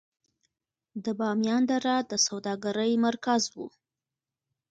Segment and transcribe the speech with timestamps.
[1.03, 3.55] د بامیان دره د سوداګرۍ مرکز و